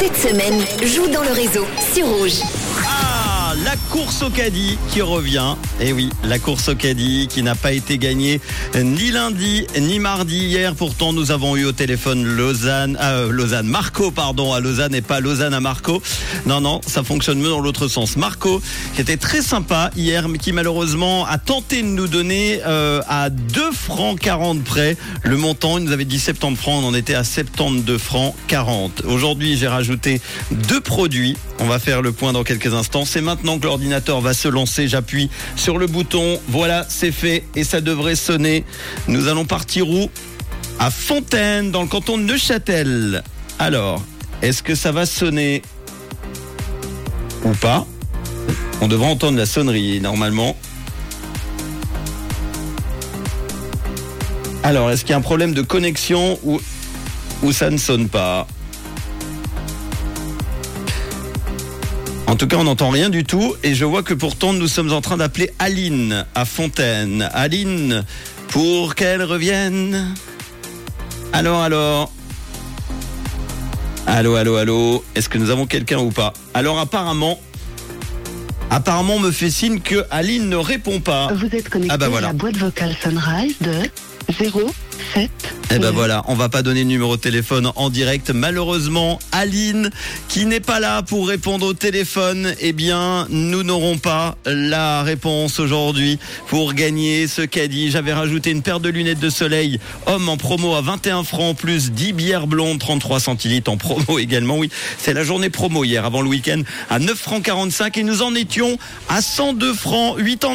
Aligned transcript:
Cette 0.00 0.16
semaine, 0.16 0.64
joue 0.82 1.08
dans 1.08 1.22
le 1.22 1.30
réseau 1.30 1.66
sur 1.92 2.06
Rouge. 2.06 2.40
La 3.64 3.76
course 3.90 4.22
au 4.22 4.30
caddie 4.30 4.78
qui 4.90 5.02
revient. 5.02 5.54
Et 5.80 5.92
oui, 5.92 6.10
la 6.24 6.38
course 6.38 6.68
au 6.68 6.74
caddie 6.74 7.28
qui 7.28 7.42
n'a 7.42 7.54
pas 7.54 7.72
été 7.72 7.98
gagnée 7.98 8.40
ni 8.74 9.10
lundi 9.10 9.66
ni 9.78 9.98
mardi 9.98 10.38
hier. 10.38 10.74
Pourtant, 10.74 11.12
nous 11.12 11.30
avons 11.30 11.56
eu 11.56 11.64
au 11.64 11.72
téléphone 11.72 12.24
Lausanne, 12.24 12.96
euh, 13.02 13.30
Lausanne, 13.30 13.66
Marco, 13.66 14.10
pardon, 14.10 14.52
à 14.52 14.60
Lausanne 14.60 14.94
et 14.94 15.02
pas 15.02 15.20
Lausanne 15.20 15.52
à 15.54 15.60
Marco. 15.60 16.02
Non, 16.46 16.60
non, 16.60 16.80
ça 16.86 17.02
fonctionne 17.02 17.38
mieux 17.38 17.48
dans 17.48 17.60
l'autre 17.60 17.88
sens. 17.88 18.16
Marco, 18.16 18.62
qui 18.94 19.00
était 19.00 19.16
très 19.16 19.42
sympa 19.42 19.90
hier, 19.96 20.28
mais 20.28 20.38
qui 20.38 20.52
malheureusement 20.52 21.26
a 21.26 21.38
tenté 21.38 21.82
de 21.82 21.88
nous 21.88 22.08
donner 22.08 22.60
euh, 22.66 23.02
à 23.08 23.30
2 23.30 23.72
francs 23.72 24.18
40 24.18 24.62
près 24.62 24.96
le 25.22 25.36
montant. 25.36 25.78
Il 25.78 25.84
nous 25.84 25.92
avait 25.92 26.04
dit 26.04 26.18
70 26.18 26.56
francs, 26.56 26.82
on 26.82 26.88
en 26.88 26.94
était 26.94 27.14
à 27.14 27.24
72 27.24 28.00
francs 28.00 28.34
40. 28.48 29.02
Aujourd'hui, 29.06 29.56
j'ai 29.56 29.68
rajouté 29.68 30.20
deux 30.50 30.80
produits. 30.80 31.36
On 31.58 31.66
va 31.66 31.78
faire 31.78 32.00
le 32.00 32.12
point 32.12 32.32
dans 32.32 32.44
quelques 32.44 32.72
instants. 32.72 33.04
C'est 33.04 33.20
maintenant 33.20 33.49
l'ordinateur 33.58 34.20
va 34.20 34.34
se 34.34 34.48
lancer. 34.48 34.88
J'appuie 34.88 35.30
sur 35.56 35.78
le 35.78 35.86
bouton. 35.86 36.38
Voilà, 36.48 36.86
c'est 36.88 37.12
fait 37.12 37.44
et 37.56 37.64
ça 37.64 37.80
devrait 37.80 38.16
sonner. 38.16 38.64
Nous 39.08 39.28
allons 39.28 39.44
partir 39.44 39.88
où? 39.88 40.10
À 40.78 40.90
Fontaine, 40.90 41.70
dans 41.70 41.82
le 41.82 41.88
canton 41.88 42.16
de 42.16 42.22
Neuchâtel. 42.22 43.22
Alors, 43.58 44.02
est-ce 44.40 44.62
que 44.62 44.74
ça 44.74 44.92
va 44.92 45.04
sonner 45.04 45.62
ou 47.44 47.50
pas? 47.50 47.86
On 48.80 48.88
devrait 48.88 49.08
entendre 49.08 49.36
la 49.36 49.46
sonnerie 49.46 50.00
normalement. 50.00 50.56
Alors, 54.62 54.90
est-ce 54.90 55.02
qu'il 55.02 55.10
y 55.10 55.14
a 55.14 55.18
un 55.18 55.22
problème 55.22 55.52
de 55.52 55.62
connexion 55.62 56.38
ou 56.44 57.52
ça 57.52 57.70
ne 57.70 57.76
sonne 57.76 58.08
pas? 58.08 58.46
En 62.30 62.36
tout 62.36 62.46
cas, 62.46 62.58
on 62.58 62.64
n'entend 62.64 62.90
rien 62.90 63.10
du 63.10 63.24
tout 63.24 63.56
et 63.64 63.74
je 63.74 63.84
vois 63.84 64.04
que 64.04 64.14
pourtant 64.14 64.52
nous 64.52 64.68
sommes 64.68 64.92
en 64.92 65.00
train 65.00 65.16
d'appeler 65.16 65.50
Aline 65.58 66.24
à 66.36 66.44
Fontaine. 66.44 67.28
Aline, 67.32 68.04
pour 68.48 68.94
qu'elle 68.94 69.24
revienne. 69.24 70.14
Alors, 71.32 71.60
alors. 71.60 72.12
Allô, 74.06 74.36
allô, 74.36 74.54
allô. 74.54 75.04
Est-ce 75.16 75.28
que 75.28 75.38
nous 75.38 75.50
avons 75.50 75.66
quelqu'un 75.66 75.98
ou 75.98 76.10
pas? 76.10 76.32
Alors 76.54 76.78
apparemment, 76.78 77.40
apparemment 78.70 79.16
on 79.16 79.20
me 79.20 79.32
fait 79.32 79.50
signe 79.50 79.80
que 79.80 80.06
Aline 80.12 80.48
ne 80.48 80.56
répond 80.56 81.00
pas. 81.00 81.32
Vous 81.34 81.46
êtes 81.46 81.68
connecté 81.68 81.92
Ah 81.92 81.98
bah 81.98 82.08
voilà. 82.08 82.28
à 82.28 82.30
la 82.32 82.38
boîte 82.38 82.58
vocale 82.58 82.96
Sunrise 83.02 83.56
de 83.60 83.74
07. 85.14 85.30
Eh 85.72 85.78
ben 85.78 85.92
voilà, 85.92 86.24
on 86.26 86.34
va 86.34 86.48
pas 86.48 86.62
donner 86.62 86.80
le 86.80 86.88
numéro 86.88 87.16
de 87.16 87.20
téléphone 87.20 87.70
en 87.76 87.90
direct. 87.90 88.30
Malheureusement, 88.30 89.20
Aline, 89.30 89.90
qui 90.26 90.44
n'est 90.44 90.58
pas 90.58 90.80
là 90.80 91.02
pour 91.02 91.28
répondre 91.28 91.64
au 91.64 91.74
téléphone, 91.74 92.54
eh 92.58 92.72
bien, 92.72 93.28
nous 93.30 93.62
n'aurons 93.62 93.96
pas 93.96 94.36
la 94.46 95.04
réponse 95.04 95.60
aujourd'hui 95.60 96.18
pour 96.48 96.74
gagner 96.74 97.28
ce 97.28 97.42
caddie. 97.42 97.92
J'avais 97.92 98.12
rajouté 98.12 98.50
une 98.50 98.62
paire 98.62 98.80
de 98.80 98.88
lunettes 98.88 99.20
de 99.20 99.30
soleil, 99.30 99.78
homme 100.06 100.28
en 100.28 100.36
promo 100.36 100.74
à 100.74 100.80
21 100.80 101.22
francs, 101.22 101.56
plus 101.56 101.92
10 101.92 102.14
bières 102.14 102.46
blondes, 102.48 102.80
33 102.80 103.20
centilitres 103.20 103.70
en 103.70 103.76
promo 103.76 104.18
également. 104.18 104.58
Oui, 104.58 104.70
c'est 104.98 105.14
la 105.14 105.22
journée 105.22 105.50
promo 105.50 105.84
hier 105.84 106.04
avant 106.04 106.20
le 106.20 106.28
week-end 106.28 106.62
à 106.90 106.98
9 106.98 107.16
francs 107.16 107.44
45 107.44 107.96
et 107.96 108.02
nous 108.02 108.22
en 108.22 108.34
étions 108.34 108.76
à 109.08 109.22
102 109.22 109.72
francs 109.72 110.16
8 110.18 110.46
ans. 110.46 110.48